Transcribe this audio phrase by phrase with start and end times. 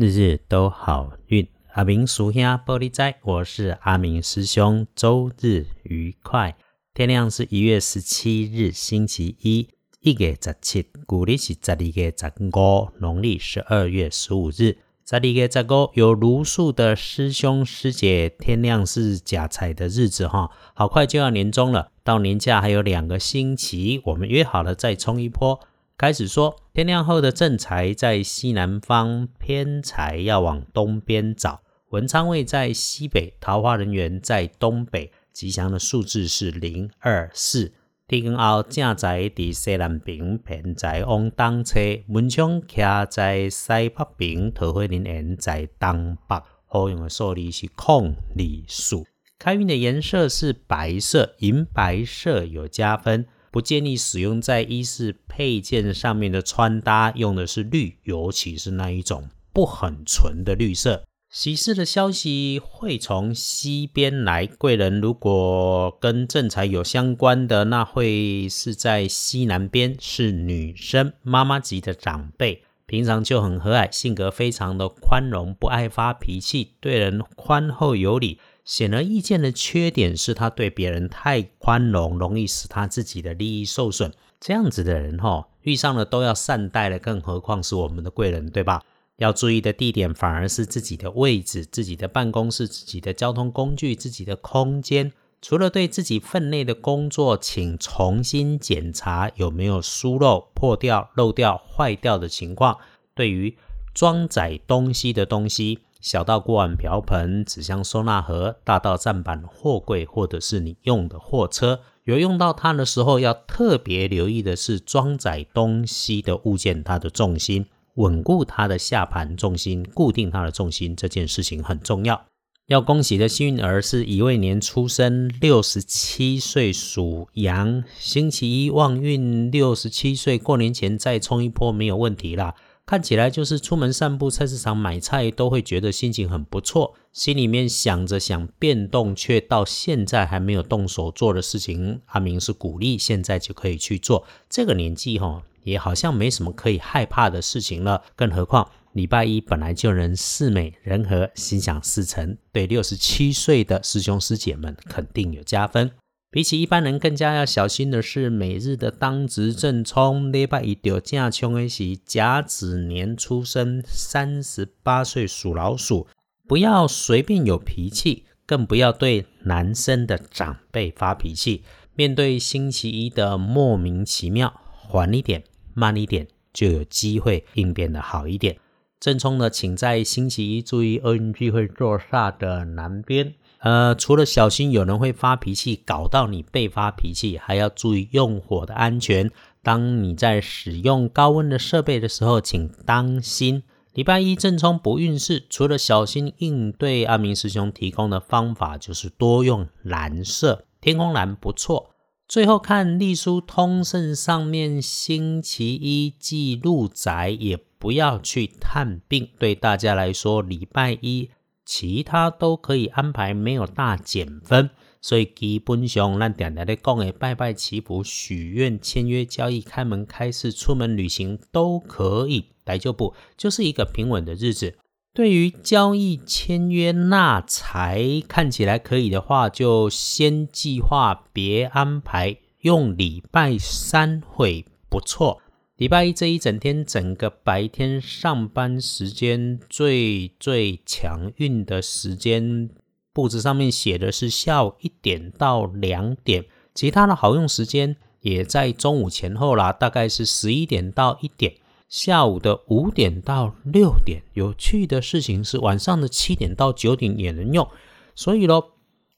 [0.00, 1.48] 日日都好运。
[1.72, 4.86] 阿明属兄玻璃仔，我是阿明师兄。
[4.94, 6.56] 周日愉快。
[6.94, 14.78] 天亮是一月十七日，星期一，一月十七，古历是十二月十五，农历十二月十五日。
[15.04, 25.58] 十二月十五有如数的师兄师姐，天亮是甲财的日子哈，好快就要年终了，到年假还有两个星期，我们约好了再冲一波。
[25.98, 31.60] 开始说，天亮后的正财在西南方，偏财要往东边找。
[31.88, 35.10] 文昌位在西北，桃花人缘在东北。
[35.32, 37.72] 吉祥的数字是零二四。
[38.06, 41.80] 天后正在西南边，偏财往东侧。
[42.06, 46.40] 文昌徛在西北边，桃花人缘在东北。
[46.66, 49.04] 好用的数字是空里数。
[49.36, 53.26] 开运的颜色是白色，银白色有加分。
[53.50, 61.04] 不建议使用在衣饰配件上面的穿搭，用的是绿，尤其是那一种不很纯的绿色。
[61.30, 78.40] 喜事的消息会从西边来，贵人如果跟正财有相关的，那会是在西南边，是女生妈妈级的长辈，平常就很和蔼，性格非常的宽容，不爱发脾气，对人宽厚有礼。
[78.64, 84.10] 显而易见的缺点是他对别人太宽容，容易使他自己的利益受损。
[84.40, 88.82] 这样子的人哈，遇上了都要善待了，更何况是我们的贵人，对吧？
[89.18, 95.12] 要注意的地点反而是自己的位置、自己的办公室、自己的交通工具、自己的空间。
[95.40, 102.78] 除了对自己分内的工作，请重新检查有没有疏漏、破掉、漏掉、坏掉的情况。
[103.14, 103.56] 对于
[103.94, 105.80] 装载东西的东西。
[106.00, 122.24] 小到锅碗瓢盆、纸箱收纳盒，大到站板、货柜，或者是你用的货车，有用到它的时候，要特别留意的是装载东西的物件，它的重心，稳固它的下盘重心，固定它的重心，这件事情很重要。
[122.68, 132.54] 要恭喜的幸运儿是乙未年出生，六十七岁属羊，星期一旺运，六十七岁过年前再冲一波没有问题啦。
[132.84, 144.26] 看起来就是出门散步、菜市场买菜都会觉得心情很不错，心里面想着想变动，却到现在还没有动手做的事情，阿明是鼓励现在就可以去做。
[144.50, 148.02] 这个年纪哈，也好像没什么可以害怕的事情了。
[148.14, 155.92] 更何况礼拜一本来就能事美人和、心想事成，对六十七岁的师兄师姐们肯定有加分。
[156.32, 166.08] 比起一般人更加要小心的是，每日的当值正冲，礼拜一丢正冲的是甲子年出生，三十八岁属老鼠，
[166.48, 171.62] 不要随便有脾气，更不要对男生的长辈发脾气。
[171.94, 178.58] 面对星期一的莫名其妙，缓一点，慢一点，就有机会应变的好一点。
[179.00, 183.34] 正冲呢，请在星期一注意厄运聚会坐煞的南边。
[183.60, 189.30] 呃，除了小心有人会发脾气，搞到你被发脾气，还要注意用火的安全。
[189.62, 193.62] 当你在使用高温的设备的时候，请当心。
[193.94, 201.90] 礼拜一正冲不运势，除了小心应对，阿明师兄提供的方法就是多用蓝色，天空蓝不错。
[202.28, 209.30] 最后看隶书通胜上面，星期一记入宅，也不要去探病。
[209.38, 211.30] 对大家来说，礼拜一。
[211.64, 214.70] 其他都可以安排，没有大减分，
[215.02, 224.78] 所以基本上咱点点的讲诶，拜拜祈福、许愿、签约、交易、开门开市、出门旅行都可以，来就不就是一个平稳的日子。
[225.12, 235.40] 对于交易、签约、纳财，看起来可以的话，就先计划，别安排，用礼拜三会不错。
[235.76, 242.70] 礼拜一这一整天，整个白天上班时间最最强运的时间，
[243.12, 246.44] 布置上面写的是下午一点到两点，
[246.74, 251.54] 其他的好用时间也在中午前后啦，大概是十一点到一点，
[251.88, 254.22] 下午的五点到六点。
[254.34, 257.66] 有趣的事情是晚上的七点到九点也能用，
[258.14, 258.72] 所以咯，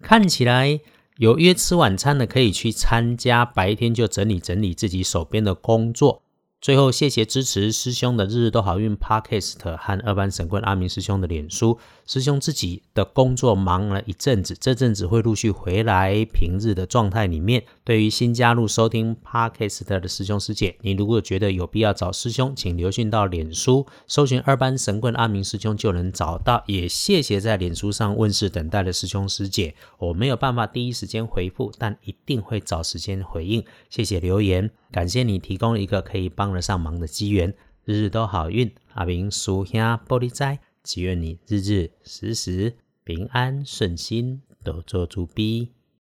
[0.00, 0.80] 看起来
[1.18, 6.22] 有约吃晚餐的可以去参加，白天就整理整理自己手边的工作。
[6.60, 11.78] 最后，谢谢支持师兄的日日都好运 Podcast 和二班神棍阿明师兄的脸书。
[12.06, 17.64] 师兄自己的工作忙了一阵子，这阵子会陆续回来平日的状态里面。
[17.86, 26.64] 对于新加入收听 Podcast 的师兄师姐，你如果觉得有必要找师兄，请留讯到脸书，搜寻二班神棍阿明师兄就能找到。
[26.66, 33.62] 也谢谢在脸书上问世等待的师兄师姐，我没有办法第一时间回复，但一定会找时间回应。
[33.90, 34.70] 谢谢留言。
[34.90, 37.52] 感谢你提供一个可以帮得上忙的机缘，
[37.84, 39.78] 日日都好运，阿明叔兄
[40.08, 42.72] 玻璃仔，祈愿你日日时时
[43.04, 45.73] 平安顺心，都做主逼。